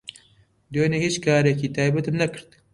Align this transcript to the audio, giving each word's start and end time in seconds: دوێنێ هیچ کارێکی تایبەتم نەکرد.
دوێنێ 0.73 0.97
هیچ 1.05 1.15
کارێکی 1.25 1.73
تایبەتم 1.75 2.15
نەکرد. 2.21 2.49